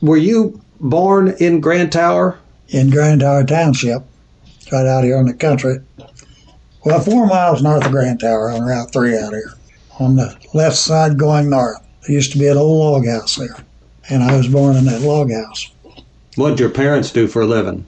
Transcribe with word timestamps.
Were 0.00 0.16
you 0.16 0.60
born 0.80 1.34
in 1.40 1.60
Grand 1.60 1.92
Tower? 1.92 2.38
in 2.68 2.90
Grand 2.90 3.20
Tower 3.20 3.44
Township, 3.44 4.02
right 4.72 4.86
out 4.86 5.04
here 5.04 5.18
in 5.18 5.26
the 5.26 5.34
country. 5.34 5.78
Well, 6.84 7.00
four 7.00 7.26
miles 7.26 7.62
north 7.62 7.84
of 7.84 7.92
Grand 7.92 8.20
Tower 8.20 8.50
on 8.50 8.62
Route 8.62 8.92
3 8.92 9.18
out 9.18 9.32
here, 9.32 9.52
on 9.98 10.16
the 10.16 10.36
left 10.54 10.76
side 10.76 11.18
going 11.18 11.50
north. 11.50 11.78
There 12.02 12.14
used 12.14 12.32
to 12.32 12.38
be 12.38 12.46
an 12.46 12.56
old 12.56 12.78
log 12.78 13.06
house 13.06 13.36
there, 13.36 13.56
and 14.08 14.22
I 14.22 14.36
was 14.36 14.48
born 14.48 14.76
in 14.76 14.84
that 14.86 15.00
log 15.00 15.30
house. 15.32 15.70
What'd 16.36 16.60
your 16.60 16.70
parents 16.70 17.10
do 17.10 17.26
for 17.26 17.42
a 17.42 17.46
living? 17.46 17.84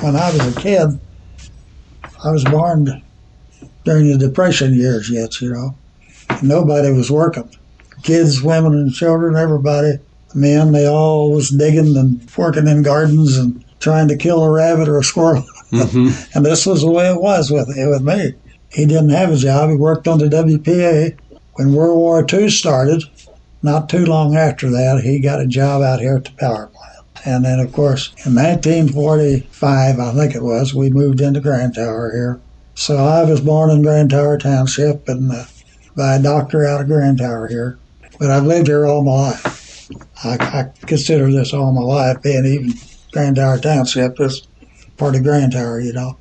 When 0.00 0.16
I 0.16 0.32
was 0.32 0.56
a 0.56 0.60
kid, 0.60 0.98
I 2.24 2.30
was 2.30 2.44
born 2.44 3.02
during 3.84 4.10
the 4.10 4.18
Depression 4.18 4.74
years 4.74 5.10
yet, 5.10 5.40
you 5.40 5.52
know. 5.52 5.76
Nobody 6.42 6.90
was 6.90 7.10
working. 7.10 7.50
Kids, 8.02 8.42
women, 8.42 8.72
and 8.72 8.92
children, 8.92 9.36
everybody, 9.36 9.98
men, 10.34 10.72
they 10.72 10.86
all 10.86 11.32
was 11.32 11.50
digging 11.50 11.96
and 11.96 12.28
working 12.36 12.68
in 12.68 12.82
gardens 12.82 13.36
and 13.36 13.64
trying 13.80 14.08
to 14.08 14.16
kill 14.16 14.42
a 14.42 14.50
rabbit 14.50 14.88
or 14.88 14.98
a 14.98 15.04
squirrel. 15.04 15.44
Mm-hmm. 15.72 16.36
And 16.36 16.44
this 16.44 16.66
was 16.66 16.82
the 16.82 16.90
way 16.90 17.08
it 17.08 17.18
was 17.18 17.50
with 17.50 17.66
with 17.66 18.02
me. 18.02 18.34
He 18.70 18.84
didn't 18.84 19.08
have 19.08 19.32
a 19.32 19.36
job. 19.36 19.70
He 19.70 19.76
worked 19.76 20.06
on 20.06 20.18
the 20.18 20.26
WPA. 20.26 21.18
When 21.54 21.72
World 21.72 21.96
War 21.96 22.26
II 22.30 22.50
started, 22.50 23.04
not 23.62 23.88
too 23.88 24.04
long 24.04 24.36
after 24.36 24.68
that, 24.68 25.00
he 25.02 25.18
got 25.18 25.40
a 25.40 25.46
job 25.46 25.80
out 25.80 26.00
here 26.00 26.16
at 26.16 26.26
the 26.26 26.32
power 26.32 26.66
plant. 26.66 26.92
And 27.24 27.44
then, 27.44 27.58
of 27.58 27.72
course, 27.72 28.08
in 28.26 28.34
1945, 28.34 29.98
I 29.98 30.12
think 30.12 30.34
it 30.34 30.42
was, 30.42 30.74
we 30.74 30.90
moved 30.90 31.22
into 31.22 31.40
Grand 31.40 31.74
Tower 31.74 32.10
here. 32.12 32.40
So 32.74 32.96
I 32.96 33.24
was 33.24 33.40
born 33.40 33.70
in 33.70 33.82
Grand 33.82 34.10
Tower 34.10 34.38
Township 34.38 35.08
and 35.08 35.30
uh, 35.30 35.44
by 35.96 36.16
a 36.16 36.22
doctor 36.22 36.66
out 36.66 36.80
of 36.80 36.88
Grand 36.88 37.18
Tower 37.18 37.46
here. 37.48 37.78
But 38.18 38.30
I've 38.30 38.44
lived 38.44 38.66
here 38.66 38.86
all 38.86 39.04
my 39.04 39.30
life. 39.30 39.61
I, 40.24 40.36
I 40.40 40.86
consider 40.86 41.30
this 41.30 41.52
all 41.52 41.72
my 41.72 41.80
life, 41.80 42.22
being 42.22 42.44
even 42.46 42.74
Grand 43.12 43.36
Tower 43.36 43.58
Township 43.58 44.20
is 44.20 44.46
part 44.96 45.16
of 45.16 45.22
Grand 45.22 45.52
Tower, 45.52 45.80
you 45.80 45.92
know. 45.92 46.16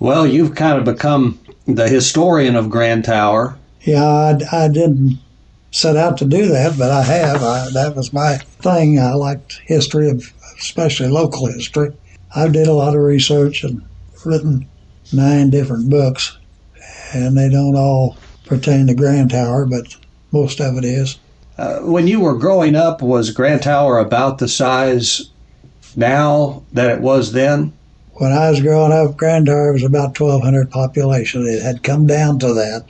Well, 0.00 0.26
you've 0.26 0.54
kind 0.54 0.78
of 0.78 0.84
become 0.84 1.38
the 1.66 1.88
historian 1.88 2.56
of 2.56 2.70
Grand 2.70 3.04
Tower. 3.04 3.56
Yeah, 3.82 4.04
I, 4.04 4.64
I 4.64 4.68
didn't 4.68 5.18
set 5.70 5.96
out 5.96 6.18
to 6.18 6.24
do 6.24 6.48
that, 6.48 6.78
but 6.78 6.90
I 6.90 7.02
have. 7.02 7.42
I, 7.42 7.68
that 7.72 7.94
was 7.96 8.12
my 8.12 8.36
thing. 8.36 8.98
I 8.98 9.14
liked 9.14 9.60
history, 9.64 10.10
of, 10.10 10.32
especially 10.58 11.08
local 11.08 11.46
history. 11.46 11.92
I 12.34 12.48
did 12.48 12.66
a 12.66 12.72
lot 12.72 12.94
of 12.94 13.02
research 13.02 13.64
and 13.64 13.82
written 14.24 14.68
nine 15.12 15.50
different 15.50 15.90
books, 15.90 16.36
and 17.12 17.36
they 17.36 17.48
don't 17.48 17.76
all 17.76 18.16
pertain 18.46 18.86
to 18.86 18.94
Grand 18.94 19.30
Tower, 19.30 19.66
but 19.66 19.96
most 20.30 20.60
of 20.60 20.76
it 20.76 20.84
is. 20.84 21.18
Uh, 21.62 21.78
when 21.82 22.08
you 22.08 22.18
were 22.18 22.34
growing 22.34 22.74
up, 22.74 23.00
was 23.00 23.30
Grand 23.30 23.62
Tower 23.62 24.00
about 24.00 24.38
the 24.38 24.48
size 24.48 25.30
now 25.94 26.64
that 26.72 26.90
it 26.90 27.00
was 27.00 27.30
then? 27.30 27.72
When 28.14 28.32
I 28.32 28.50
was 28.50 28.60
growing 28.60 28.90
up, 28.90 29.16
Grand 29.16 29.46
Tower 29.46 29.72
was 29.72 29.84
about 29.84 30.18
1,200 30.18 30.72
population. 30.72 31.46
It 31.46 31.62
had 31.62 31.84
come 31.84 32.04
down 32.04 32.40
to 32.40 32.52
that 32.52 32.86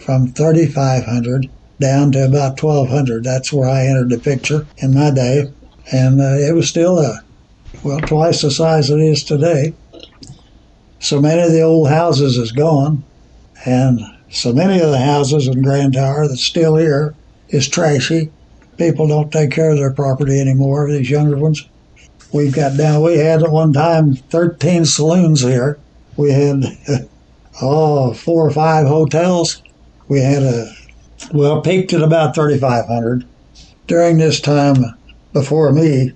from 0.00 0.32
3,500 0.32 1.48
down 1.78 2.10
to 2.10 2.24
about 2.24 2.60
1,200. 2.60 3.22
That's 3.22 3.52
where 3.52 3.68
I 3.68 3.86
entered 3.86 4.10
the 4.10 4.18
picture 4.18 4.66
in 4.78 4.92
my 4.92 5.12
day. 5.12 5.44
And 5.92 6.20
uh, 6.20 6.34
it 6.34 6.52
was 6.52 6.68
still, 6.68 6.98
uh, 6.98 7.18
well, 7.84 8.00
twice 8.00 8.42
the 8.42 8.50
size 8.50 8.90
it 8.90 8.98
is 8.98 9.22
today. 9.22 9.72
So 10.98 11.20
many 11.20 11.42
of 11.42 11.52
the 11.52 11.62
old 11.62 11.90
houses 11.90 12.38
is 12.38 12.50
gone. 12.50 13.04
And 13.64 14.00
so 14.30 14.52
many 14.52 14.80
of 14.80 14.90
the 14.90 14.98
houses 14.98 15.46
in 15.46 15.62
Grand 15.62 15.92
Tower 15.92 16.26
that's 16.26 16.42
still 16.42 16.74
here 16.74 17.14
is 17.48 17.68
trashy. 17.68 18.30
People 18.76 19.08
don't 19.08 19.32
take 19.32 19.50
care 19.50 19.70
of 19.70 19.78
their 19.78 19.92
property 19.92 20.40
anymore, 20.40 20.90
these 20.90 21.10
younger 21.10 21.36
ones. 21.36 21.66
We've 22.32 22.54
got 22.54 22.76
down, 22.76 23.02
we 23.02 23.18
had 23.18 23.42
at 23.42 23.50
one 23.50 23.72
time 23.72 24.14
13 24.14 24.84
saloons 24.84 25.42
here. 25.42 25.78
We 26.16 26.32
had, 26.32 26.64
oh, 27.62 28.12
four 28.12 28.46
or 28.46 28.50
five 28.50 28.86
hotels. 28.86 29.62
We 30.08 30.20
had 30.20 30.42
a, 30.42 30.72
well, 31.32 31.62
peaked 31.62 31.92
at 31.92 32.02
about 32.02 32.34
3,500. 32.34 33.24
During 33.86 34.18
this 34.18 34.40
time, 34.40 34.76
before 35.32 35.72
me, 35.72 36.12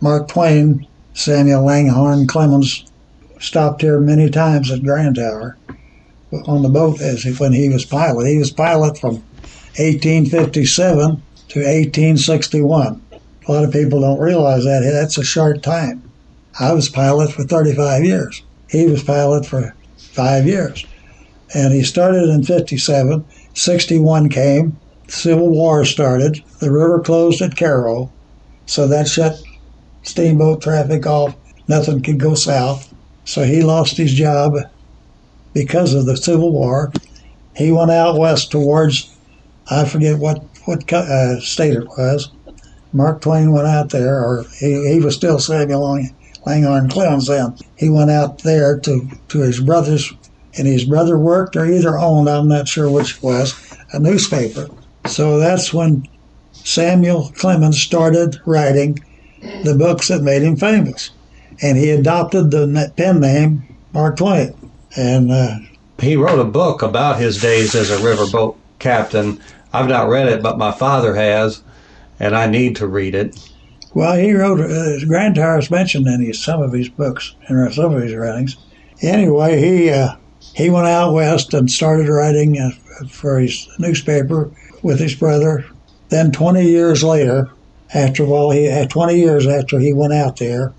Mark 0.00 0.28
Twain, 0.28 0.86
Samuel 1.14 1.64
Langhorne 1.64 2.26
Clemens 2.26 2.90
stopped 3.38 3.82
here 3.82 4.00
many 4.00 4.30
times 4.30 4.70
at 4.70 4.82
Grand 4.82 5.16
Tower 5.16 5.56
on 6.46 6.62
the 6.62 6.68
boat 6.68 7.00
as 7.00 7.22
he, 7.22 7.32
when 7.32 7.52
he 7.52 7.68
was 7.68 7.84
pilot. 7.84 8.26
He 8.26 8.38
was 8.38 8.50
pilot 8.50 8.98
from 8.98 9.22
1857 9.78 11.22
to 11.48 11.58
1861. 11.58 13.02
A 13.46 13.52
lot 13.52 13.64
of 13.64 13.72
people 13.72 14.00
don't 14.00 14.20
realize 14.20 14.64
that. 14.64 14.88
That's 14.92 15.18
a 15.18 15.24
short 15.24 15.62
time. 15.62 16.10
I 16.60 16.72
was 16.72 16.88
pilot 16.88 17.32
for 17.32 17.44
35 17.44 18.04
years. 18.04 18.42
He 18.68 18.86
was 18.86 19.02
pilot 19.02 19.46
for 19.46 19.74
five 19.96 20.46
years. 20.46 20.84
And 21.54 21.72
he 21.72 21.82
started 21.82 22.28
in 22.28 22.44
57. 22.44 23.24
61 23.54 24.28
came. 24.28 24.76
Civil 25.08 25.50
War 25.50 25.84
started. 25.84 26.42
The 26.60 26.70
river 26.70 27.00
closed 27.00 27.42
at 27.42 27.56
Cairo. 27.56 28.10
So 28.66 28.86
that 28.88 29.08
shut 29.08 29.42
steamboat 30.02 30.62
traffic 30.62 31.06
off. 31.06 31.36
Nothing 31.68 32.02
could 32.02 32.18
go 32.18 32.34
south. 32.34 32.92
So 33.24 33.44
he 33.44 33.62
lost 33.62 33.96
his 33.96 34.12
job 34.12 34.54
because 35.52 35.94
of 35.94 36.06
the 36.06 36.16
Civil 36.16 36.52
War. 36.52 36.92
He 37.54 37.70
went 37.70 37.90
out 37.90 38.18
west 38.18 38.50
towards, 38.50 39.11
I 39.70 39.84
forget 39.84 40.18
what, 40.18 40.42
what 40.64 40.92
uh, 40.92 41.40
state 41.40 41.74
it 41.74 41.86
was. 41.86 42.30
Mark 42.92 43.22
Twain 43.22 43.52
went 43.52 43.66
out 43.66 43.90
there, 43.90 44.18
or 44.18 44.44
he, 44.58 44.94
he 44.94 45.00
was 45.00 45.14
still 45.14 45.38
Samuel 45.38 45.80
Lang, 45.80 46.14
Langhorne 46.44 46.88
Clemens 46.90 47.26
then. 47.26 47.56
He 47.76 47.88
went 47.88 48.10
out 48.10 48.42
there 48.42 48.78
to, 48.80 49.08
to 49.28 49.40
his 49.40 49.60
brother's, 49.60 50.12
and 50.58 50.66
his 50.66 50.84
brother 50.84 51.18
worked 51.18 51.56
or 51.56 51.64
either 51.64 51.98
owned, 51.98 52.28
I'm 52.28 52.48
not 52.48 52.68
sure 52.68 52.90
which 52.90 53.16
it 53.16 53.22
was, 53.22 53.76
a 53.92 53.98
newspaper. 53.98 54.68
So 55.06 55.38
that's 55.38 55.72
when 55.72 56.06
Samuel 56.52 57.32
Clemens 57.36 57.80
started 57.80 58.40
writing 58.44 59.02
the 59.64 59.74
books 59.74 60.08
that 60.08 60.22
made 60.22 60.42
him 60.42 60.56
famous. 60.56 61.10
And 61.62 61.78
he 61.78 61.90
adopted 61.90 62.50
the 62.50 62.92
pen 62.96 63.20
name 63.20 63.64
Mark 63.92 64.16
Twain. 64.16 64.54
And 64.96 65.30
uh, 65.30 65.56
He 65.98 66.16
wrote 66.16 66.38
a 66.38 66.44
book 66.44 66.82
about 66.82 67.18
his 67.20 67.40
days 67.40 67.74
as 67.74 67.90
a 67.90 67.96
riverboat 67.96 68.56
captain. 68.82 69.40
I've 69.72 69.88
not 69.88 70.08
read 70.08 70.28
it, 70.28 70.42
but 70.42 70.58
my 70.58 70.72
father 70.72 71.14
has, 71.14 71.62
and 72.20 72.36
I 72.36 72.46
need 72.46 72.76
to 72.76 72.86
read 72.86 73.14
it. 73.14 73.38
Well, 73.94 74.14
he 74.14 74.32
wrote, 74.32 74.60
uh, 74.60 75.04
Grand 75.06 75.36
Tower 75.36 75.58
is 75.58 75.70
mentioned 75.70 76.06
in 76.06 76.20
his, 76.20 76.42
some 76.42 76.60
of 76.60 76.72
his 76.72 76.88
books 76.88 77.34
and 77.46 77.72
some 77.72 77.94
of 77.94 78.02
his 78.02 78.14
writings. 78.14 78.56
Anyway, 79.00 79.60
he 79.60 79.90
uh, 79.90 80.16
he 80.54 80.70
went 80.70 80.86
out 80.86 81.14
west 81.14 81.54
and 81.54 81.70
started 81.70 82.08
writing 82.08 82.58
uh, 82.58 82.70
for 83.08 83.38
his 83.38 83.68
newspaper 83.78 84.50
with 84.82 84.98
his 84.98 85.14
brother. 85.14 85.64
Then, 86.08 86.30
20 86.30 86.64
years 86.64 87.02
later, 87.02 87.50
after 87.94 88.24
well, 88.24 88.50
he 88.50 88.64
had 88.64 88.90
20 88.90 89.14
years 89.14 89.46
after 89.46 89.78
he 89.78 89.92
went 89.92 90.12
out 90.12 90.36
there, 90.36 90.72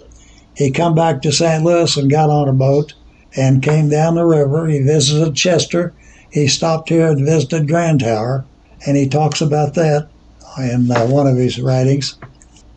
he 0.56 0.72
come 0.72 0.96
back 0.96 1.22
to 1.22 1.32
St. 1.32 1.64
Louis 1.64 1.98
and 1.98 2.10
got 2.10 2.30
on 2.30 2.48
a 2.48 2.54
boat 2.54 2.94
and 3.36 3.64
came 3.64 3.90
down 3.90 4.16
the 4.16 4.26
river. 4.26 4.68
He 4.68 4.80
visited 4.80 5.36
Chester. 5.36 5.94
He 6.34 6.48
stopped 6.48 6.90
here 6.90 7.10
and 7.10 7.24
visited 7.24 7.68
Grand 7.68 8.00
Tower, 8.00 8.44
and 8.88 8.98
he 8.98 9.08
talks 9.08 9.40
about 9.40 9.76
that 9.76 10.10
in 10.58 10.92
uh, 10.92 11.06
one 11.06 11.28
of 11.28 11.38
his 11.38 11.62
writings 11.62 12.18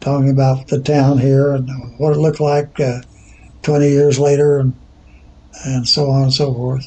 talking 0.01 0.29
about 0.29 0.69
the 0.69 0.81
town 0.81 1.19
here 1.19 1.53
and 1.53 1.69
what 1.99 2.13
it 2.13 2.19
looked 2.19 2.39
like 2.39 2.79
uh, 2.79 3.01
20 3.63 3.89
years 3.89 4.19
later 4.19 4.59
and, 4.59 4.79
and 5.65 5.89
so 5.89 6.11
on 6.11 6.25
and 6.25 6.33
so 6.35 6.53
forth. 6.53 6.87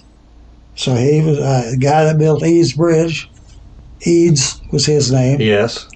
So 0.75 0.93
he 0.93 1.21
was 1.21 1.39
uh, 1.39 1.71
the 1.71 1.77
guy 1.77 2.03
that 2.03 2.19
built 2.19 2.43
Eads 2.43 2.73
Bridge. 2.73 3.27
Eads 4.05 4.61
was 4.71 4.85
his 4.85 5.11
name. 5.11 5.41
Yes. 5.41 5.87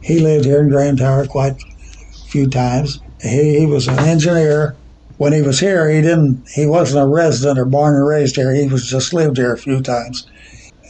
He 0.00 0.20
lived 0.20 0.44
here 0.44 0.60
in 0.62 0.68
Grand 0.70 0.98
Tower 0.98 1.26
quite 1.26 1.54
a 1.54 2.28
few 2.28 2.48
times. 2.48 3.00
He, 3.20 3.58
he 3.58 3.66
was 3.66 3.88
an 3.88 3.98
engineer. 3.98 4.79
When 5.20 5.34
he 5.34 5.42
was 5.42 5.60
here, 5.60 5.90
he 5.90 6.00
didn't. 6.00 6.48
He 6.48 6.64
wasn't 6.64 7.02
a 7.02 7.06
resident 7.06 7.58
or 7.58 7.66
born 7.66 7.94
and 7.94 8.06
raised 8.06 8.36
here. 8.36 8.54
He 8.54 8.66
was 8.66 8.88
just 8.88 9.12
lived 9.12 9.36
here 9.36 9.52
a 9.52 9.58
few 9.58 9.82
times. 9.82 10.26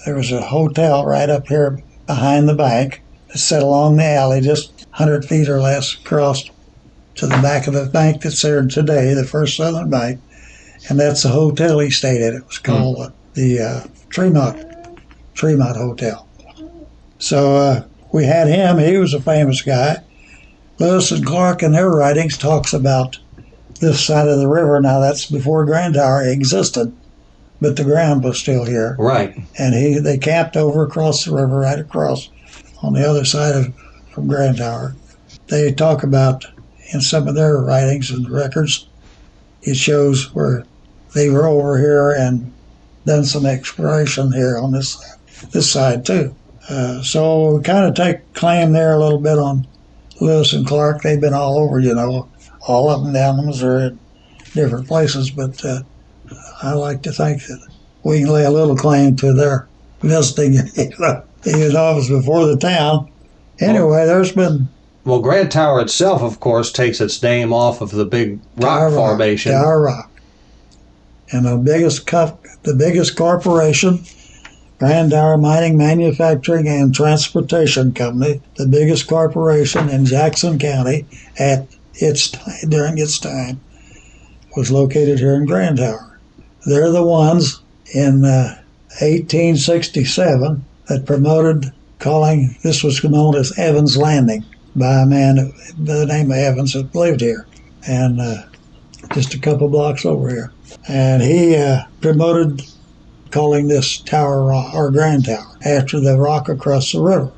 There 0.06 0.14
was 0.14 0.30
a 0.30 0.40
hotel 0.40 1.04
right 1.04 1.28
up 1.28 1.48
here 1.48 1.82
behind 2.06 2.48
the 2.48 2.54
bank, 2.54 3.02
set 3.34 3.60
along 3.60 3.96
the 3.96 4.04
alley, 4.04 4.40
just 4.40 4.86
100 4.90 5.24
feet 5.24 5.48
or 5.48 5.60
less 5.60 5.94
across 5.94 6.44
to 7.16 7.26
the 7.26 7.42
back 7.42 7.66
of 7.66 7.74
the 7.74 7.86
bank 7.86 8.22
that's 8.22 8.40
there 8.40 8.64
today, 8.64 9.14
the 9.14 9.24
First 9.24 9.56
Southern 9.56 9.90
Bank, 9.90 10.20
and 10.88 11.00
that's 11.00 11.24
the 11.24 11.30
hotel 11.30 11.80
he 11.80 11.90
stayed 11.90 12.22
at. 12.22 12.34
It 12.34 12.46
was 12.46 12.58
called 12.58 12.98
mm. 12.98 13.12
the 13.34 13.58
uh, 13.58 13.86
Tremont 14.10 14.64
Tremont 15.34 15.76
Hotel. 15.76 16.28
So 17.18 17.56
uh, 17.56 17.84
we 18.12 18.26
had 18.26 18.46
him. 18.46 18.78
He 18.78 18.96
was 18.96 19.12
a 19.12 19.20
famous 19.20 19.60
guy. 19.60 20.04
Lewis 20.78 21.10
and 21.10 21.26
Clark 21.26 21.64
in 21.64 21.72
their 21.72 21.90
writings 21.90 22.38
talks 22.38 22.72
about 22.72 23.18
this 23.80 24.04
side 24.04 24.28
of 24.28 24.38
the 24.38 24.48
river. 24.48 24.80
Now 24.80 25.00
that's 25.00 25.26
before 25.26 25.64
Grand 25.64 25.94
Tower 25.94 26.22
existed, 26.22 26.92
but 27.60 27.76
the 27.76 27.84
ground 27.84 28.22
was 28.22 28.38
still 28.38 28.64
here. 28.64 28.96
Right. 28.98 29.36
And 29.58 29.74
he 29.74 29.98
they 29.98 30.18
camped 30.18 30.56
over 30.56 30.84
across 30.84 31.24
the 31.24 31.34
river, 31.34 31.58
right 31.58 31.78
across 31.78 32.30
on 32.82 32.92
the 32.92 33.08
other 33.08 33.24
side 33.24 33.54
of 33.54 33.74
from 34.10 34.28
Grand 34.28 34.58
Tower. 34.58 34.94
they 35.48 35.72
talk 35.72 36.02
about 36.02 36.44
in 36.92 37.00
some 37.00 37.28
of 37.28 37.34
their 37.34 37.56
writings 37.58 38.10
and 38.10 38.28
records, 38.28 38.88
it 39.62 39.76
shows 39.76 40.34
where 40.34 40.64
they 41.14 41.30
were 41.30 41.46
over 41.46 41.78
here 41.78 42.10
and 42.10 42.52
done 43.06 43.24
some 43.24 43.46
exploration 43.46 44.32
here 44.32 44.58
on 44.58 44.72
this 44.72 44.96
this 45.52 45.70
side 45.70 46.04
too. 46.04 46.34
Uh, 46.68 47.02
so 47.02 47.56
we 47.56 47.62
kind 47.62 47.86
of 47.86 47.94
take 47.94 48.32
claim 48.34 48.72
there 48.72 48.94
a 48.94 48.98
little 48.98 49.18
bit 49.18 49.38
on 49.38 49.66
Lewis 50.20 50.52
and 50.52 50.66
Clark. 50.66 51.02
They've 51.02 51.20
been 51.20 51.34
all 51.34 51.58
over, 51.58 51.80
you 51.80 51.94
know, 51.94 52.28
all 52.60 52.88
up 52.88 53.04
and 53.04 53.14
down 53.14 53.36
the 53.36 53.42
Missouri, 53.42 53.98
different 54.54 54.86
places. 54.88 55.30
But 55.30 55.64
uh, 55.64 55.82
I 56.62 56.72
like 56.74 57.02
to 57.02 57.12
think 57.12 57.42
that 57.46 57.68
we 58.02 58.20
can 58.20 58.28
lay 58.28 58.44
a 58.44 58.50
little 58.50 58.76
claim 58.76 59.16
to 59.16 59.32
their 59.32 59.68
visiting, 60.00 60.54
you 60.74 60.92
know, 60.98 61.24
even 61.46 61.72
though 61.72 61.92
it 61.92 61.96
was 61.96 62.08
before 62.08 62.46
the 62.46 62.56
town. 62.56 63.10
Anyway, 63.60 64.06
there's 64.06 64.32
been 64.32 64.68
Well, 65.04 65.20
Grand 65.20 65.50
Tower 65.50 65.80
itself, 65.80 66.22
of 66.22 66.40
course, 66.40 66.72
takes 66.72 67.00
its 67.00 67.22
name 67.22 67.52
off 67.52 67.80
of 67.80 67.90
the 67.90 68.06
big 68.06 68.40
rock 68.56 68.80
Tower 68.80 68.90
formation. 68.90 69.52
Tower 69.52 69.82
Rock. 69.82 70.10
And 71.32 71.44
the 71.46 71.56
biggest 71.58 72.06
co- 72.06 72.38
the 72.62 72.74
biggest 72.74 73.16
corporation, 73.16 74.02
Grand 74.78 75.10
Tower 75.10 75.36
Mining, 75.36 75.76
Manufacturing, 75.76 76.66
and 76.68 76.94
Transportation 76.94 77.92
Company, 77.92 78.40
the 78.56 78.66
biggest 78.66 79.06
corporation 79.06 79.88
in 79.90 80.06
Jackson 80.06 80.58
County 80.58 81.06
at 81.38 81.68
its 82.00 82.30
ti- 82.30 82.66
during 82.68 82.98
its 82.98 83.18
time, 83.18 83.60
was 84.56 84.70
located 84.70 85.18
here 85.18 85.34
in 85.34 85.46
Grand 85.46 85.78
Tower. 85.78 86.18
They're 86.66 86.90
the 86.90 87.02
ones 87.02 87.60
in 87.94 88.24
uh, 88.24 88.56
1867 89.00 90.64
that 90.88 91.06
promoted 91.06 91.72
calling 91.98 92.56
this 92.62 92.82
was 92.82 93.02
known 93.04 93.36
as 93.36 93.56
Evans 93.58 93.96
Landing 93.96 94.44
by 94.74 95.02
a 95.02 95.06
man 95.06 95.52
by 95.78 95.94
the 95.94 96.06
name 96.06 96.30
of 96.30 96.36
Evans 96.36 96.72
that 96.72 96.94
lived 96.94 97.20
here, 97.20 97.46
and 97.86 98.20
uh, 98.20 98.42
just 99.12 99.34
a 99.34 99.38
couple 99.38 99.68
blocks 99.68 100.04
over 100.04 100.28
here. 100.28 100.52
And 100.88 101.22
he 101.22 101.56
uh, 101.56 101.82
promoted 102.00 102.62
calling 103.30 103.68
this 103.68 103.98
Tower 103.98 104.52
or 104.52 104.90
Grand 104.90 105.26
Tower 105.26 105.56
after 105.64 106.00
the 106.00 106.18
rock 106.18 106.48
across 106.48 106.92
the 106.92 107.00
river. 107.00 107.32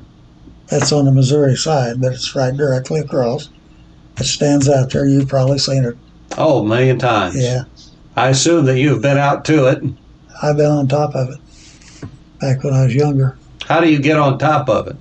That's 0.67 0.91
on 0.91 1.05
the 1.05 1.11
Missouri 1.11 1.55
side, 1.55 2.01
but 2.01 2.13
it's 2.13 2.35
right 2.35 2.55
directly 2.55 2.99
across. 2.99 3.49
It 4.17 4.25
stands 4.25 4.69
out 4.69 4.91
there. 4.91 5.05
You've 5.05 5.29
probably 5.29 5.57
seen 5.57 5.83
it. 5.83 5.97
Oh, 6.37 6.63
a 6.63 6.67
million 6.67 6.99
times. 6.99 7.35
Yeah, 7.35 7.63
I 8.15 8.29
assume 8.29 8.65
that 8.65 8.79
you've 8.79 9.01
been 9.01 9.17
out 9.17 9.45
to 9.45 9.67
it. 9.67 9.83
I've 10.41 10.57
been 10.57 10.71
on 10.71 10.87
top 10.87 11.15
of 11.15 11.29
it 11.29 11.39
back 12.39 12.63
when 12.63 12.73
I 12.73 12.83
was 12.83 12.95
younger. 12.95 13.37
How 13.65 13.79
do 13.79 13.89
you 13.89 13.99
get 13.99 14.17
on 14.17 14.37
top 14.37 14.69
of 14.69 14.87
it? 14.87 14.95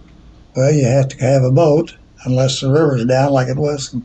Well, 0.54 0.72
you 0.72 0.84
have 0.84 1.08
to 1.08 1.16
have 1.24 1.42
a 1.42 1.50
boat, 1.50 1.96
unless 2.24 2.60
the 2.60 2.70
river's 2.70 3.04
down 3.06 3.32
like 3.32 3.48
it 3.48 3.56
was 3.56 3.92
in 3.92 4.04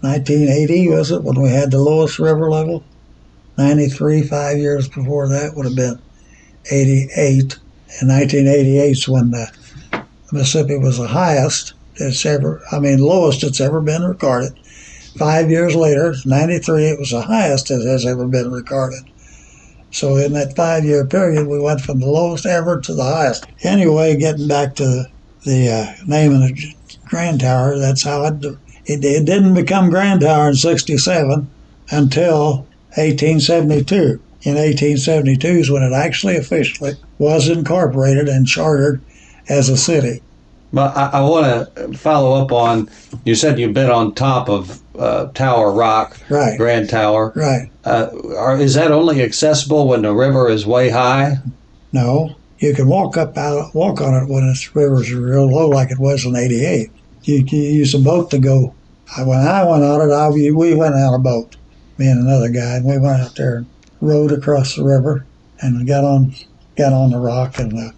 1980, 0.00 0.88
was 0.88 1.10
it, 1.10 1.22
when 1.22 1.40
we 1.40 1.48
had 1.48 1.70
the 1.70 1.78
lowest 1.78 2.18
river 2.18 2.50
level? 2.50 2.84
93, 3.58 4.22
five 4.22 4.58
years 4.58 4.88
before 4.88 5.28
that 5.28 5.54
would 5.54 5.66
have 5.66 5.76
been 5.76 6.00
88. 6.70 7.58
And 8.00 8.08
1988 8.10 8.90
is 8.90 9.08
when 9.08 9.30
the 9.30 9.50
Mississippi 10.32 10.78
was 10.78 10.98
the 10.98 11.06
highest 11.06 11.74
it's 11.96 12.24
ever, 12.24 12.62
I 12.70 12.78
mean, 12.78 12.98
lowest 12.98 13.42
it's 13.42 13.60
ever 13.60 13.80
been 13.80 14.02
recorded. 14.02 14.58
Five 15.16 15.50
years 15.50 15.74
later, 15.74 16.14
93, 16.24 16.84
it 16.86 16.98
was 16.98 17.10
the 17.10 17.22
highest 17.22 17.70
it 17.70 17.86
has 17.86 18.06
ever 18.06 18.26
been 18.26 18.50
recorded. 18.50 19.04
So 19.90 20.16
in 20.16 20.32
that 20.32 20.56
five 20.56 20.84
year 20.84 21.04
period, 21.04 21.46
we 21.46 21.60
went 21.60 21.82
from 21.82 22.00
the 22.00 22.06
lowest 22.06 22.46
ever 22.46 22.80
to 22.80 22.94
the 22.94 23.04
highest. 23.04 23.46
Anyway, 23.62 24.16
getting 24.16 24.48
back 24.48 24.74
to 24.76 25.04
the 25.44 25.70
uh, 25.70 26.04
name 26.06 26.32
of 26.32 26.40
the 26.40 26.74
Grand 27.04 27.40
Tower, 27.40 27.78
that's 27.78 28.02
how 28.02 28.24
it, 28.24 28.42
it, 28.86 29.04
it 29.04 29.26
didn't 29.26 29.54
become 29.54 29.90
Grand 29.90 30.22
Tower 30.22 30.48
in 30.48 30.54
67 30.54 31.50
until 31.90 32.66
1872. 32.96 34.20
In 34.44 34.56
1872 34.56 35.46
is 35.46 35.70
when 35.70 35.82
it 35.82 35.92
actually 35.92 36.36
officially 36.36 36.94
was 37.18 37.48
incorporated 37.48 38.28
and 38.28 38.46
chartered 38.46 39.00
as 39.48 39.68
a 39.68 39.76
city. 39.76 40.22
But 40.72 40.96
I, 40.96 41.10
I 41.14 41.20
want 41.20 41.74
to 41.76 41.98
follow 41.98 42.42
up 42.42 42.50
on. 42.52 42.88
You 43.24 43.34
said 43.34 43.58
you've 43.58 43.74
been 43.74 43.90
on 43.90 44.14
top 44.14 44.48
of 44.48 44.80
uh, 44.98 45.26
Tower 45.32 45.72
Rock, 45.72 46.18
Right, 46.30 46.56
Grand 46.56 46.88
Tower. 46.88 47.32
right. 47.36 47.70
Uh, 47.84 48.08
are, 48.38 48.56
is 48.58 48.74
that 48.74 48.90
only 48.92 49.22
accessible 49.22 49.88
when 49.88 50.02
the 50.02 50.12
river 50.14 50.48
is 50.48 50.64
way 50.66 50.88
high? 50.88 51.36
No, 51.92 52.36
you 52.58 52.74
can 52.74 52.88
walk 52.88 53.16
up 53.16 53.36
out, 53.36 53.74
walk 53.74 54.00
on 54.00 54.14
it 54.14 54.28
when 54.32 54.44
its 54.48 54.74
rivers 54.74 55.12
real 55.12 55.50
low, 55.50 55.68
like 55.68 55.90
it 55.90 55.98
was 55.98 56.24
in 56.24 56.36
'88. 56.36 56.90
You 57.24 57.44
can 57.44 57.58
use 57.58 57.94
a 57.94 57.98
boat 57.98 58.30
to 58.30 58.38
go. 58.38 58.74
I, 59.16 59.24
when 59.24 59.38
I 59.40 59.64
went 59.64 59.84
on 59.84 60.08
it, 60.08 60.12
I, 60.12 60.28
we 60.30 60.74
went 60.74 60.94
on 60.94 61.14
a 61.14 61.18
boat, 61.18 61.56
me 61.98 62.06
and 62.08 62.20
another 62.26 62.48
guy, 62.48 62.76
and 62.76 62.86
we 62.86 62.98
went 62.98 63.20
out 63.20 63.36
there 63.36 63.56
and 63.58 63.66
rowed 64.00 64.32
across 64.32 64.76
the 64.76 64.84
river 64.84 65.26
and 65.60 65.86
got 65.86 66.02
on, 66.04 66.34
got 66.78 66.92
on 66.94 67.10
the 67.10 67.18
rock, 67.18 67.58
and 67.58 67.78
uh, 67.78 67.92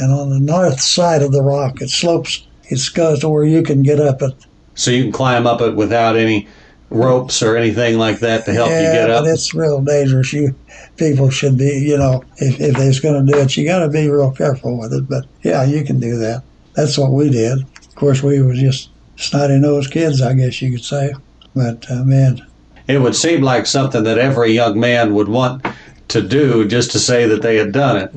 and 0.00 0.12
on 0.12 0.30
the 0.30 0.40
north 0.40 0.80
side 0.80 1.22
of 1.22 1.32
the 1.32 1.42
rock, 1.42 1.80
it 1.80 1.90
slopes. 1.90 2.46
It 2.64 2.80
goes 2.94 3.20
to 3.20 3.28
where 3.28 3.44
you 3.44 3.62
can 3.62 3.82
get 3.82 4.00
up 4.00 4.22
it. 4.22 4.34
So 4.74 4.90
you 4.90 5.04
can 5.04 5.12
climb 5.12 5.46
up 5.46 5.60
it 5.60 5.74
without 5.74 6.16
any 6.16 6.46
ropes 6.90 7.42
or 7.42 7.56
anything 7.56 7.98
like 7.98 8.20
that 8.20 8.44
to 8.46 8.52
help 8.52 8.70
yeah, 8.70 8.80
you 8.80 8.92
get 8.92 9.10
up. 9.10 9.24
but 9.24 9.30
it's 9.30 9.54
real 9.54 9.80
dangerous. 9.82 10.32
You 10.32 10.54
people 10.96 11.30
should 11.30 11.56
be, 11.58 11.84
you 11.86 11.96
know, 11.96 12.24
if 12.36 12.60
if 12.60 12.76
they're 12.76 13.12
going 13.12 13.26
to 13.26 13.32
do 13.32 13.38
it, 13.38 13.56
you 13.56 13.66
got 13.66 13.80
to 13.80 13.88
be 13.88 14.08
real 14.08 14.32
careful 14.32 14.78
with 14.78 14.92
it. 14.92 15.08
But 15.08 15.26
yeah, 15.42 15.64
you 15.64 15.84
can 15.84 16.00
do 16.00 16.16
that. 16.18 16.42
That's 16.74 16.96
what 16.96 17.12
we 17.12 17.30
did. 17.30 17.62
Of 17.62 17.94
course, 17.94 18.22
we 18.22 18.40
were 18.42 18.54
just 18.54 18.90
snotty 19.16 19.58
nosed 19.58 19.90
kids, 19.90 20.22
I 20.22 20.34
guess 20.34 20.62
you 20.62 20.70
could 20.70 20.84
say. 20.84 21.12
But 21.54 21.90
uh, 21.90 22.04
man, 22.04 22.46
It 22.86 23.00
would 23.00 23.16
seem 23.16 23.42
like 23.42 23.66
something 23.66 24.04
that 24.04 24.18
every 24.18 24.52
young 24.52 24.78
man 24.78 25.14
would 25.14 25.28
want 25.28 25.66
to 26.08 26.22
do 26.22 26.66
just 26.66 26.92
to 26.92 26.98
say 26.98 27.26
that 27.26 27.42
they 27.42 27.56
had 27.56 27.72
done 27.72 27.96
it. 27.96 28.14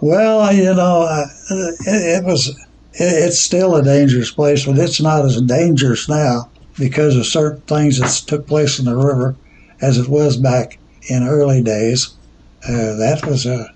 Well, 0.00 0.52
you 0.54 0.74
know, 0.74 1.02
uh, 1.02 1.26
it, 1.50 2.22
it 2.22 2.24
was. 2.24 2.48
It, 2.48 2.56
it's 3.00 3.40
still 3.40 3.76
a 3.76 3.82
dangerous 3.82 4.30
place, 4.30 4.66
but 4.66 4.78
it's 4.78 5.00
not 5.00 5.24
as 5.24 5.40
dangerous 5.42 6.08
now 6.08 6.50
because 6.78 7.16
of 7.16 7.26
certain 7.26 7.60
things 7.62 7.98
that 7.98 8.10
took 8.28 8.46
place 8.46 8.78
in 8.78 8.86
the 8.86 8.96
river, 8.96 9.36
as 9.80 9.98
it 9.98 10.08
was 10.08 10.36
back 10.36 10.78
in 11.08 11.22
early 11.26 11.62
days. 11.62 12.14
Uh, 12.64 12.96
that 12.96 13.24
was 13.26 13.46
a. 13.46 13.72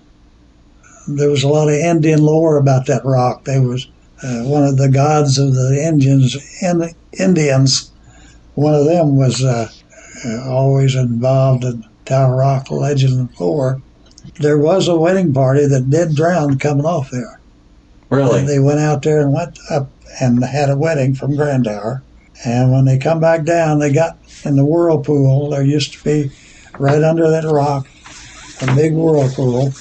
There 1.07 1.29
was 1.29 1.43
a 1.43 1.49
lot 1.49 1.67
of 1.67 1.73
Indian 1.73 2.21
lore 2.21 2.57
about 2.57 2.85
that 2.87 3.03
rock. 3.03 3.43
There 3.43 3.61
was 3.61 3.87
uh, 4.23 4.43
one 4.43 4.63
of 4.63 4.77
the 4.77 4.89
gods 4.89 5.37
of 5.37 5.53
the 5.53 5.83
Indians. 5.85 6.37
In, 6.61 6.89
Indians, 7.19 7.91
one 8.55 8.73
of 8.73 8.85
them 8.85 9.17
was 9.17 9.43
uh, 9.43 9.69
uh, 10.25 10.49
always 10.49 10.95
involved 10.95 11.63
in 11.65 11.85
Tower 12.05 12.37
Rock 12.37 12.71
legend 12.71 13.19
and 13.19 13.39
lore. 13.39 13.81
There 14.35 14.57
was 14.57 14.87
a 14.87 14.95
wedding 14.95 15.33
party 15.33 15.65
that 15.65 15.89
did 15.89 16.15
drown 16.15 16.57
coming 16.57 16.85
off 16.85 17.11
there. 17.11 17.39
Really? 18.09 18.45
They 18.45 18.59
went 18.59 18.79
out 18.79 19.01
there 19.01 19.21
and 19.21 19.33
went 19.33 19.57
up 19.69 19.89
and 20.19 20.43
had 20.43 20.69
a 20.69 20.77
wedding 20.77 21.15
from 21.15 21.35
Grand 21.35 21.65
Tower. 21.65 22.03
And 22.45 22.71
when 22.71 22.85
they 22.85 22.97
come 22.97 23.19
back 23.19 23.45
down, 23.45 23.79
they 23.79 23.91
got 23.91 24.17
in 24.43 24.55
the 24.55 24.65
whirlpool. 24.65 25.49
There 25.49 25.63
used 25.63 25.93
to 25.93 26.03
be 26.03 26.31
right 26.77 27.03
under 27.03 27.29
that 27.29 27.43
rock 27.45 27.87
a 28.61 28.75
big 28.75 28.93
whirlpool. 28.93 29.73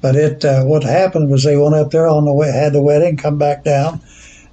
But 0.00 0.16
it, 0.16 0.44
uh, 0.44 0.64
what 0.64 0.82
happened 0.82 1.30
was 1.30 1.44
they 1.44 1.56
went 1.56 1.74
up 1.74 1.90
there 1.90 2.08
on 2.08 2.24
the 2.24 2.32
way, 2.32 2.50
had 2.50 2.72
the 2.72 2.82
wedding, 2.82 3.16
come 3.16 3.38
back 3.38 3.64
down, 3.64 4.00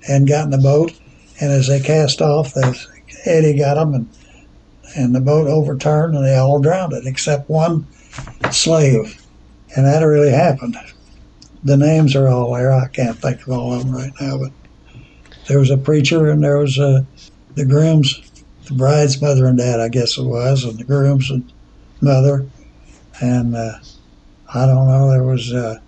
and 0.07 0.27
got 0.27 0.45
in 0.45 0.51
the 0.51 0.57
boat. 0.57 0.93
And 1.41 1.51
as 1.51 1.67
they 1.67 1.79
cast 1.79 2.21
off, 2.21 2.53
the 2.53 2.79
eddy 3.25 3.57
got 3.57 3.75
them, 3.75 3.93
and 3.93 4.09
and 4.95 5.15
the 5.15 5.21
boat 5.21 5.47
overturned, 5.47 6.15
and 6.15 6.25
they 6.25 6.35
all 6.35 6.59
drowned 6.59 6.93
it 6.93 7.05
except 7.05 7.49
one 7.49 7.87
slave. 8.51 9.21
And 9.75 9.85
that 9.85 10.01
really 10.01 10.31
happened 10.31 10.75
the 11.63 11.77
names 11.77 12.15
are 12.15 12.27
all 12.27 12.53
there. 12.53 12.71
I 12.71 12.87
can't 12.87 13.17
think 13.17 13.41
of 13.41 13.49
all 13.49 13.73
of 13.73 13.83
them 13.83 13.95
right 13.95 14.13
now, 14.19 14.37
but 14.37 14.51
there 15.47 15.59
was 15.59 15.71
a 15.71 15.77
preacher 15.77 16.29
and 16.29 16.43
there 16.43 16.57
was 16.57 16.79
uh, 16.79 17.01
the 17.55 17.65
groom's, 17.65 18.21
the 18.65 18.73
bride's 18.73 19.21
mother 19.21 19.47
and 19.47 19.57
dad, 19.57 19.79
I 19.79 19.89
guess 19.89 20.17
it 20.17 20.23
was, 20.23 20.63
and 20.63 20.77
the 20.77 20.83
groom's 20.83 21.31
mother, 22.01 22.47
and 23.21 23.55
uh, 23.55 23.79
I 24.53 24.65
don't 24.65 24.87
know. 24.87 25.09
There 25.09 25.23
was 25.23 25.53
uh, 25.53 25.79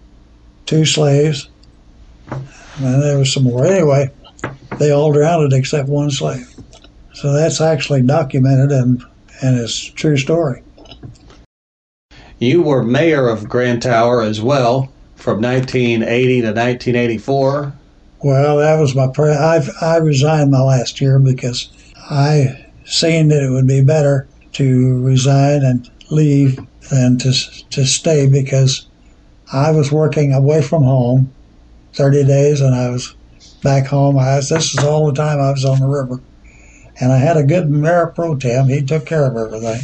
two 0.66 0.86
slaves, 0.86 1.50
and 2.30 3.02
there 3.02 3.18
was 3.18 3.32
some 3.32 3.44
more. 3.44 3.66
Anyway, 3.66 4.10
they 4.78 4.92
all 4.92 5.14
drowned 5.14 5.54
except 5.54 5.88
one 5.88 6.12
slave. 6.12 6.51
So 7.22 7.32
that's 7.34 7.62
actually 7.62 8.02
documented 8.02 8.72
and 8.72 9.04
and 9.44 9.60
it's 9.60 9.90
a 9.90 9.94
true 9.94 10.18
story. 10.18 10.64
You 12.40 12.64
were 12.64 12.84
mayor 12.84 13.28
of 13.28 13.48
Grand 13.48 13.84
Tower 13.84 14.24
as 14.24 14.42
well 14.42 14.92
from 15.18 15.40
1980 15.40 16.42
to 16.42 16.48
1984. 16.48 17.74
Well, 18.24 18.58
that 18.58 18.80
was 18.80 18.96
my 18.96 19.08
pre- 19.08 19.34
I 19.34 19.62
I 19.82 19.98
resigned 19.98 20.50
my 20.50 20.62
last 20.62 21.00
year 21.00 21.20
because 21.20 21.70
I 22.10 22.66
seen 22.86 23.28
that 23.28 23.44
it 23.44 23.52
would 23.52 23.68
be 23.68 23.84
better 23.84 24.28
to 24.54 25.04
resign 25.04 25.64
and 25.64 25.92
leave 26.10 26.60
than 26.90 27.20
to 27.20 27.34
to 27.70 27.86
stay 27.86 28.28
because 28.28 28.88
I 29.54 29.70
was 29.70 29.92
working 29.92 30.34
away 30.34 30.64
from 30.64 30.82
home 30.82 31.32
30 31.94 32.24
days 32.24 32.62
and 32.62 32.74
I 32.74 32.90
was 32.90 33.14
back 33.62 33.86
home. 33.86 34.18
I 34.18 34.38
was, 34.38 34.50
this 34.50 34.74
is 34.74 34.84
all 34.84 35.06
the 35.06 35.14
time 35.14 35.40
I 35.40 35.52
was 35.52 35.66
on 35.66 35.80
the 35.80 35.88
river, 35.88 36.20
and 37.02 37.12
I 37.12 37.18
had 37.18 37.36
a 37.36 37.44
good 37.44 37.70
mayor 37.70 38.08
pro 38.08 38.36
tem. 38.36 38.70
He 38.70 38.84
took 38.84 39.08
care 39.08 39.26
of 39.26 39.36
everything, 39.36 39.82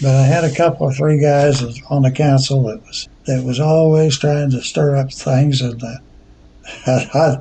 but 0.00 0.14
I 0.14 0.22
had 0.22 0.44
a 0.44 0.54
couple 0.54 0.88
of 0.88 0.96
three 0.96 1.20
guys 1.20 1.62
on 1.90 2.02
the 2.02 2.12
council 2.12 2.62
that 2.64 2.80
was 2.82 3.08
that 3.26 3.44
was 3.44 3.58
always 3.58 4.16
trying 4.16 4.50
to 4.52 4.62
stir 4.62 4.96
up 4.96 5.12
things, 5.12 5.60
and 5.60 5.82
uh, 5.82 5.96
I, 6.86 7.36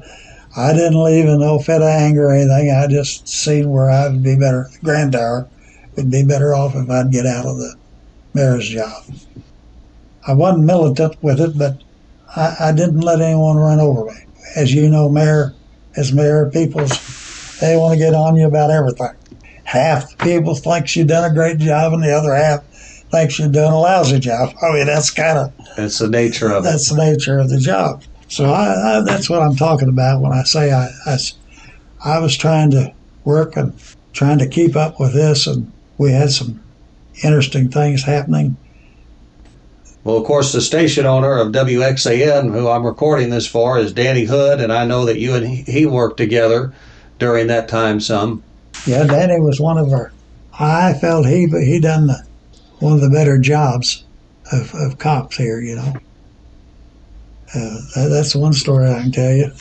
I 0.58 0.74
didn't 0.74 1.02
leave 1.02 1.26
in 1.26 1.40
no 1.40 1.60
fit 1.60 1.82
of 1.82 1.88
anger 1.88 2.26
or 2.26 2.34
anything. 2.34 2.72
I 2.72 2.88
just 2.88 3.28
seen 3.28 3.70
where 3.70 3.90
I 3.90 4.10
would 4.10 4.24
be 4.24 4.36
better. 4.36 4.68
Grand 4.84 5.12
Tower 5.14 5.48
would 5.96 6.10
be 6.10 6.26
better 6.26 6.56
off 6.56 6.76
if 6.76 6.90
I'd 6.90 7.12
get 7.12 7.28
out 7.28 7.46
of 7.46 7.58
the 7.58 7.76
mayor's 8.34 8.68
job. 8.68 9.04
I 10.28 10.34
wasn't 10.34 10.66
militant 10.66 11.22
with 11.24 11.40
it, 11.40 11.58
but 11.58 11.82
I, 12.36 12.56
I 12.60 12.72
didn't 12.72 13.02
let 13.02 13.22
anyone 13.22 13.58
run 13.58 13.80
over 13.80 14.06
me. 14.06 14.18
As 14.56 14.74
you 14.74 14.90
know, 14.90 15.08
mayor, 15.08 15.54
as 15.96 16.12
mayor, 16.12 16.50
people's 16.50 17.19
they 17.60 17.76
want 17.78 17.94
to 17.94 18.00
get 18.00 18.14
on 18.14 18.36
you 18.36 18.48
about 18.48 18.72
everything. 18.72 19.12
Half 19.64 20.18
the 20.18 20.24
people 20.24 20.56
think 20.56 20.96
you've 20.96 21.08
done 21.08 21.30
a 21.30 21.34
great 21.34 21.58
job, 21.60 21.94
and 21.94 22.04
the 22.04 22.12
other 22.12 22.34
half 22.34 22.64
thinks 23.12 23.38
you're 23.40 23.50
doing 23.50 23.72
a 23.72 23.80
lousy 23.80 24.20
job. 24.20 24.56
I 24.62 24.74
mean, 24.74 24.88
that's 24.88 25.12
kind 25.12 25.38
of 25.38 25.54
That's 25.78 26.00
the 26.00 26.10
nature 26.10 26.52
of 26.52 26.64
it. 26.66 26.70
that's 26.70 26.90
the 26.90 26.98
nature 26.98 27.38
of 27.40 27.50
the 27.50 27.60
job. 27.60 28.04
So 28.30 28.46
I, 28.46 28.98
I, 28.98 29.02
that's 29.02 29.30
what 29.30 29.42
I'm 29.42 29.56
talking 29.56 29.90
about 29.90 30.22
when 30.22 30.32
I 30.32 30.44
say 30.44 30.72
I—I 30.72 32.20
was 32.20 32.38
trying 32.38 32.72
to 32.72 32.94
work 33.24 33.58
and 33.58 33.74
trying 34.14 34.40
to 34.40 34.48
keep 34.48 34.76
up 34.76 35.00
with 35.00 35.14
this, 35.14 35.48
and 35.48 35.72
we 35.98 36.12
had 36.12 36.32
some 36.32 36.62
interesting 37.24 37.70
things 37.70 38.04
happening. 38.04 38.56
Well, 40.04 40.18
of 40.18 40.26
course, 40.26 40.54
the 40.54 40.62
station 40.62 41.06
owner 41.06 41.38
of 41.38 41.52
WXAN, 41.52 42.52
who 42.54 42.70
I'm 42.70 42.86
recording 42.86 43.30
this 43.30 43.46
for, 43.46 43.78
is 43.78 43.92
Danny 43.92 44.24
Hood, 44.24 44.62
and 44.62 44.72
I 44.72 44.86
know 44.86 45.06
that 45.06 45.20
you 45.20 45.36
and 45.36 45.46
he 45.46 45.64
he 45.64 45.86
worked 45.86 46.18
together 46.18 46.74
during 47.20 47.48
that 47.48 47.68
time 47.68 48.00
some. 48.00 48.44
Yeah, 48.88 49.06
Danny 49.06 49.40
was 49.40 49.60
one 49.60 49.78
of 49.78 49.92
our. 49.92 50.12
I 50.58 50.94
felt 50.94 51.28
he 51.28 51.48
he 51.48 51.80
done 51.80 52.08
the, 52.08 52.26
one 52.80 52.94
of 52.94 53.02
the 53.02 53.10
better 53.10 53.38
jobs 53.38 54.04
of, 54.52 54.74
of 54.74 54.98
cops 54.98 55.38
here. 55.38 55.62
You 55.62 55.76
know, 55.76 55.94
uh, 57.54 57.78
that, 57.96 58.10
that's 58.10 58.36
one 58.36 58.54
story 58.54 58.90
I 58.90 59.02
can 59.02 59.12
tell 59.12 59.34
you. 59.34 59.52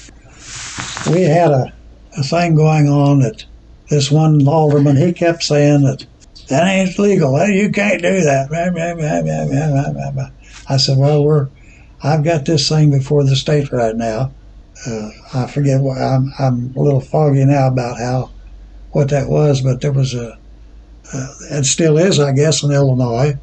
We 1.10 1.22
had 1.22 1.50
a, 1.50 1.72
a 2.16 2.22
thing 2.22 2.54
going 2.54 2.88
on 2.88 3.20
that 3.20 3.44
this 3.90 4.10
one 4.10 4.46
alderman 4.46 4.96
he 4.96 5.12
kept 5.12 5.42
saying 5.42 5.82
that 5.82 6.06
that 6.48 6.66
ain't 6.66 6.98
legal. 6.98 7.46
You 7.48 7.70
can't 7.70 8.02
do 8.02 8.20
that. 8.22 8.48
I 10.68 10.76
said, 10.76 10.98
well, 10.98 11.24
we're 11.24 11.48
I've 12.02 12.24
got 12.24 12.44
this 12.44 12.68
thing 12.68 12.90
before 12.90 13.24
the 13.24 13.36
state 13.36 13.72
right 13.72 13.96
now. 13.96 14.32
Uh, 14.86 15.10
I 15.34 15.46
forget 15.46 15.80
what 15.80 15.98
I'm 15.98 16.32
I'm 16.38 16.72
a 16.76 16.80
little 16.80 17.00
foggy 17.00 17.44
now 17.44 17.68
about 17.68 17.98
how 17.98 18.30
what 18.92 19.10
that 19.10 19.28
was, 19.28 19.60
but 19.60 19.80
there 19.80 19.92
was 19.92 20.14
a, 20.14 20.38
uh, 21.12 21.34
it 21.50 21.64
still 21.64 21.98
is, 21.98 22.18
I 22.18 22.32
guess, 22.32 22.62
in 22.62 22.70
Illinois, 22.70 23.34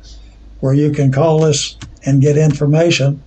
where 0.60 0.74
you 0.74 0.92
can 0.92 1.12
call 1.12 1.42
this 1.42 1.75
and 2.06 2.22
get 2.22 2.38
information 2.38 3.22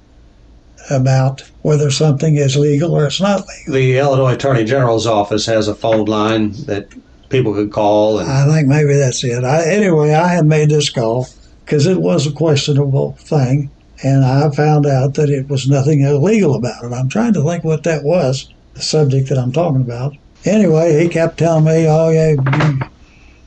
about 0.91 1.43
whether 1.63 1.91
something 1.91 2.37
is 2.37 2.57
legal 2.57 2.93
or 2.95 3.07
it's 3.07 3.21
not 3.21 3.47
legal. 3.47 3.75
The 3.75 3.99
Illinois 3.99 4.35
Attorney 4.35 4.65
General's 4.65 5.07
office 5.07 5.47
has 5.47 5.69
a 5.69 5.75
phone 5.75 6.07
line 6.07 6.53
that 6.67 6.89
people 7.29 7.53
could 7.53 7.73
call, 7.73 8.19
and 8.21 8.31
I 8.31 8.47
think 8.47 8.69
maybe 8.69 8.95
that's 8.95 9.23
it. 9.23 9.45
I, 9.45 9.67
anyway, 9.71 10.13
I 10.13 10.29
had 10.29 10.47
made 10.47 10.71
this 10.71 10.91
call 10.91 11.29
because 11.65 11.87
it 11.87 12.01
was 12.01 12.27
a 12.27 12.33
questionable 12.33 13.13
thing, 13.21 13.71
and 14.03 14.25
I 14.25 14.51
found 14.51 14.87
out 14.87 15.15
that 15.15 15.31
it 15.31 15.49
was 15.49 15.69
nothing 15.69 16.01
illegal 16.01 16.55
about 16.55 16.85
it. 16.85 16.93
I'm 16.93 17.09
trying 17.09 17.33
to 17.35 17.43
think 17.43 17.65
what 17.65 17.83
that 17.85 18.05
was, 18.05 18.53
the 18.75 18.83
subject 18.83 19.29
that 19.29 19.39
I'm 19.39 19.53
talking 19.53 19.81
about. 19.81 20.17
Anyway, 20.45 21.03
he 21.03 21.09
kept 21.09 21.39
telling 21.39 21.65
me, 21.65 21.87
"Oh 21.89 22.11
yeah, 22.11 22.31
you, 22.31 22.81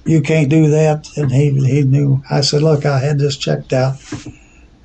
you 0.05 0.21
can't 0.21 0.49
do 0.49 0.69
that," 0.69 1.07
and 1.15 1.31
he 1.31 1.51
he 1.65 1.83
knew. 1.83 2.21
I 2.29 2.41
said, 2.41 2.61
"Look, 2.61 2.85
I 2.85 2.99
had 2.99 3.17
this 3.17 3.37
checked 3.37 3.71
out," 3.71 3.95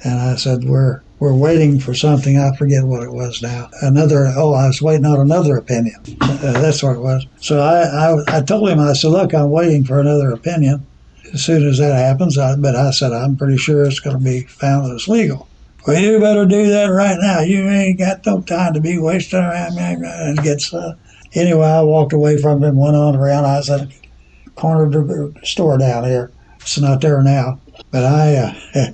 and 0.04 0.20
I 0.20 0.36
said, 0.36 0.64
"We're 0.64 1.02
we're 1.18 1.34
waiting 1.34 1.80
for 1.80 1.94
something. 1.94 2.38
I 2.38 2.54
forget 2.56 2.84
what 2.84 3.02
it 3.02 3.12
was 3.12 3.42
now. 3.42 3.68
Another. 3.82 4.32
Oh, 4.36 4.52
I 4.52 4.68
was 4.68 4.80
waiting 4.80 5.06
on 5.06 5.18
another 5.18 5.56
opinion. 5.56 5.96
Uh, 6.20 6.52
that's 6.60 6.82
what 6.82 6.94
it 6.94 7.00
was. 7.00 7.26
So 7.40 7.60
I, 7.60 7.82
I 7.82 8.38
I 8.38 8.40
told 8.42 8.68
him, 8.68 8.78
I 8.78 8.92
said, 8.92 9.10
"Look, 9.10 9.34
I'm 9.34 9.50
waiting 9.50 9.82
for 9.84 9.98
another 9.98 10.30
opinion." 10.30 10.86
As 11.34 11.42
soon 11.42 11.66
as 11.66 11.78
that 11.78 11.96
happens, 11.96 12.38
I, 12.38 12.54
but 12.54 12.76
I 12.76 12.92
said, 12.92 13.12
I'm 13.12 13.36
pretty 13.36 13.56
sure 13.56 13.84
it's 13.84 13.98
going 13.98 14.16
to 14.16 14.22
be 14.22 14.42
found 14.42 14.92
as 14.94 15.08
legal. 15.08 15.48
Well, 15.86 16.02
you 16.02 16.18
better 16.18 16.46
do 16.46 16.68
that 16.70 16.86
right 16.86 17.16
now. 17.20 17.40
You 17.40 17.68
ain't 17.68 18.00
got 18.00 18.26
no 18.26 18.40
time 18.40 18.74
to 18.74 18.80
be 18.80 18.98
wasting 18.98 19.38
around. 19.38 19.78
And 19.78 20.42
gets 20.42 20.74
uh, 20.74 20.96
anyway. 21.32 21.66
I 21.66 21.82
walked 21.82 22.12
away 22.12 22.38
from 22.38 22.64
him, 22.64 22.76
went 22.76 22.96
on 22.96 23.14
around. 23.14 23.44
I 23.44 23.58
was 23.58 23.70
at 23.70 23.82
a 23.82 24.50
corner 24.56 24.84
of 24.84 24.92
the 24.92 25.32
store 25.44 25.78
down 25.78 26.02
here. 26.02 26.32
It's 26.56 26.80
not 26.80 27.00
there 27.00 27.22
now, 27.22 27.60
but 27.92 28.04
I 28.04 28.34
uh, 28.34 28.90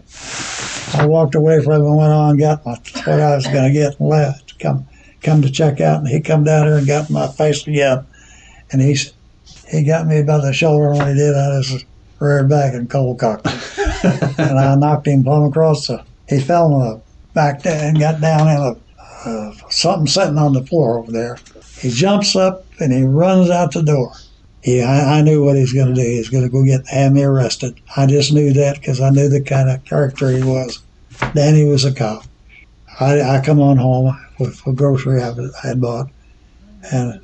I 0.99 1.07
walked 1.07 1.35
away 1.35 1.65
from 1.65 1.81
him 1.81 1.97
went 1.97 2.13
on 2.13 2.31
and 2.33 2.39
got 2.39 2.67
my 2.67 2.73
what 2.73 3.21
I 3.21 3.37
was 3.37 3.47
going 3.47 3.65
to 3.65 3.73
get 3.73 3.99
and 3.99 4.11
left. 4.11 4.59
Come 4.59 4.87
come 5.23 5.41
to 5.41 5.51
check 5.51 5.81
out, 5.81 6.01
and 6.01 6.09
he 6.09 6.21
come 6.21 6.45
down 6.45 6.67
here 6.67 6.77
and 6.77 6.87
got 6.87 7.09
my 7.09 7.27
face 7.27 7.67
again, 7.67 8.07
and 8.71 8.83
he's 8.83 9.15
he 9.71 9.83
got 9.85 10.07
me 10.07 10.23
by 10.23 10.37
the 10.37 10.53
shoulder. 10.53 10.91
and 10.91 10.99
When 10.99 11.09
he 11.09 11.15
did, 11.15 11.35
I 11.35 11.63
just 11.63 11.87
reared 12.19 12.51
back 12.51 12.75
and 12.75 12.91
cold 12.91 13.19
cocked 13.19 13.49
him, 13.49 13.61
and 14.37 14.59
I 14.59 14.75
knocked 14.75 15.07
him 15.07 15.25
plumb 15.25 15.45
across 15.45 15.87
the. 15.87 16.05
He 16.29 16.41
fell 16.41 16.73
on 16.73 16.81
the 16.81 17.03
back 17.35 17.65
and 17.67 17.99
got 17.99 18.21
down 18.21 18.49
in 18.49 18.57
a 18.57 18.77
uh, 19.25 19.53
something 19.71 20.07
sitting 20.07 20.39
on 20.39 20.53
the 20.53 20.67
floor 20.67 20.99
over 20.99 21.13
there. 21.13 21.39
He 21.79 21.91
jumps 21.91 22.35
up 22.35 22.67
and 22.81 22.93
he 22.93 23.05
runs 23.05 23.51
out 23.51 23.73
the 23.73 23.83
door. 23.83 24.13
He, 24.63 24.83
I, 24.83 25.19
I 25.19 25.23
knew 25.23 25.45
what 25.45 25.57
he's 25.57 25.73
going 25.73 25.95
to 25.95 25.95
do. 25.95 26.01
He's 26.01 26.29
going 26.29 26.45
to 26.45 26.51
go 26.51 26.65
get 26.65 26.87
have 26.89 27.13
me 27.13 27.23
arrested. 27.23 27.81
I 27.97 28.07
just 28.07 28.33
knew 28.33 28.53
that 28.53 28.81
because 28.81 29.01
I 29.01 29.11
knew 29.11 29.29
the 29.29 29.41
kind 29.41 29.69
of 29.69 29.85
character 29.85 30.31
he 30.31 30.43
was. 30.43 30.83
Danny 31.35 31.65
was 31.65 31.85
a 31.85 31.95
cop. 31.95 32.25
I, 33.01 33.21
I 33.21 33.41
come 33.45 33.61
on 33.61 33.77
home 33.77 34.17
with 34.39 34.61
a 34.67 34.73
grocery 34.73 35.23
I 35.23 35.35
had 35.63 35.81
bought, 35.81 36.11
and 36.93 37.21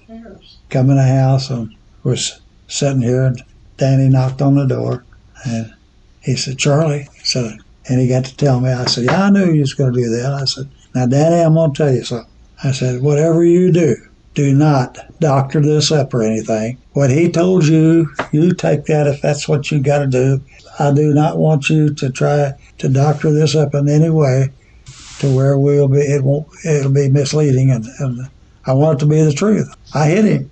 come 0.70 0.90
in 0.90 0.96
the 0.96 1.02
house 1.02 1.50
and 1.50 1.74
was 2.02 2.40
sitting 2.68 3.02
here 3.02 3.24
and 3.24 3.42
Danny 3.76 4.08
knocked 4.08 4.42
on 4.42 4.54
the 4.54 4.66
door 4.66 5.04
and 5.44 5.72
he 6.20 6.36
said, 6.36 6.58
Charlie, 6.58 7.08
he 7.14 7.24
said, 7.24 7.58
and 7.88 8.00
he 8.00 8.08
got 8.08 8.24
to 8.26 8.36
tell 8.36 8.60
me, 8.60 8.70
I 8.70 8.84
said, 8.84 9.04
yeah, 9.04 9.24
I 9.24 9.30
knew 9.30 9.52
you 9.52 9.60
was 9.60 9.74
going 9.74 9.92
to 9.92 10.00
do 10.00 10.10
that. 10.10 10.32
I 10.32 10.44
said, 10.44 10.70
now, 10.94 11.06
Danny, 11.06 11.42
I'm 11.42 11.54
going 11.54 11.72
to 11.72 11.76
tell 11.76 11.92
you 11.92 12.04
something. 12.04 12.30
I 12.62 12.72
said, 12.72 13.02
whatever 13.02 13.44
you 13.44 13.72
do, 13.72 13.96
do 14.34 14.54
not 14.54 14.98
doctor 15.20 15.60
this 15.60 15.90
up 15.90 16.12
or 16.12 16.22
anything. 16.22 16.78
What 16.92 17.10
he 17.10 17.30
told 17.30 17.66
you, 17.66 18.08
you 18.32 18.52
take 18.52 18.84
that 18.86 19.06
if 19.06 19.22
that's 19.22 19.48
what 19.48 19.70
you 19.70 19.80
got 19.80 19.98
to 20.00 20.06
do. 20.06 20.40
I 20.78 20.92
do 20.92 21.14
not 21.14 21.38
want 21.38 21.70
you 21.70 21.94
to 21.94 22.10
try 22.10 22.52
to 22.78 22.88
doctor 22.88 23.32
this 23.32 23.54
up 23.54 23.74
in 23.74 23.88
any 23.88 24.10
way 24.10 24.52
to 25.20 25.34
where 25.34 25.58
we'll 25.58 25.88
be, 25.88 25.98
it 25.98 26.22
won't, 26.22 26.46
it'll 26.64 26.92
be 26.92 27.08
misleading 27.08 27.70
and, 27.70 27.84
and 27.98 28.30
I 28.64 28.74
want 28.74 28.98
it 28.98 29.04
to 29.04 29.10
be 29.10 29.20
the 29.22 29.32
truth. 29.32 29.68
I 29.94 30.06
hit 30.06 30.24
him 30.24 30.50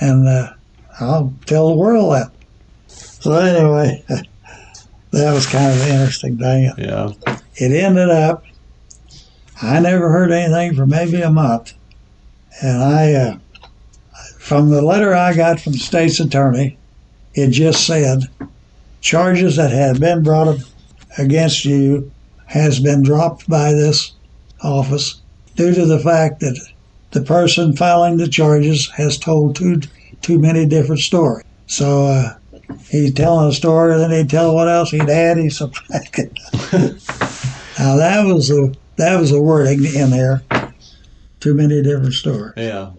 and, 0.00 0.28
uh, 0.28 0.52
I'll 0.98 1.34
tell 1.46 1.68
the 1.68 1.76
world 1.76 2.14
that. 2.14 2.32
So 2.88 3.32
anyway, 3.32 4.04
that 5.16 5.32
was 5.32 5.46
kind 5.46 5.72
of 5.72 5.80
an 5.80 5.88
interesting 5.88 6.38
thing. 6.38 6.72
yeah, 6.78 7.12
It 7.56 7.72
ended 7.72 8.10
up, 8.10 8.44
I 9.62 9.80
never 9.80 10.10
heard 10.10 10.30
anything 10.30 10.74
for 10.74 10.86
maybe 10.86 11.22
a 11.22 11.30
month, 11.30 11.72
and 12.62 12.82
I, 12.82 13.12
uh, 13.14 13.38
from 14.38 14.70
the 14.70 14.82
letter 14.82 15.14
I 15.14 15.34
got 15.34 15.60
from 15.60 15.72
the 15.72 15.78
state's 15.78 16.20
attorney, 16.20 16.78
it 17.34 17.50
just 17.50 17.86
said 17.86 18.20
charges 19.00 19.56
that 19.56 19.70
had 19.70 20.00
been 20.00 20.22
brought 20.22 20.48
up 20.48 20.58
against 21.18 21.64
you 21.64 22.10
has 22.46 22.80
been 22.80 23.02
dropped 23.02 23.48
by 23.48 23.72
this 23.72 24.12
office 24.62 25.20
due 25.54 25.74
to 25.74 25.86
the 25.86 25.98
fact 25.98 26.40
that 26.40 26.58
the 27.12 27.22
person 27.22 27.76
filing 27.76 28.16
the 28.16 28.28
charges 28.28 28.90
has 28.90 29.18
told 29.18 29.56
too 29.56 29.80
too 30.22 30.38
many 30.38 30.66
different 30.66 31.00
stories. 31.00 31.44
So 31.66 32.06
uh, 32.06 32.34
he's 32.88 33.12
telling 33.14 33.48
a 33.48 33.52
story, 33.52 33.96
then 33.96 34.10
he'd 34.10 34.30
tell 34.30 34.54
what 34.54 34.68
else 34.68 34.90
he'd 34.90 35.08
add, 35.08 35.36
he 35.38 35.48
subtracted. 35.50 36.36
now 37.78 37.96
that 37.96 38.22
was 38.26 38.50
a 38.50 38.72
that 38.96 39.18
was 39.20 39.30
a 39.32 39.40
wording 39.40 39.84
in 39.84 40.10
there. 40.10 40.42
Too 41.40 41.54
many 41.54 41.82
different 41.82 42.14
stories. 42.14 42.54
yeah. 42.56 42.92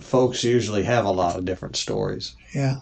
Folks 0.00 0.42
usually 0.44 0.82
have 0.84 1.04
a 1.04 1.10
lot 1.10 1.36
of 1.36 1.44
different 1.44 1.76
stories. 1.76 2.34
Yeah. 2.54 2.76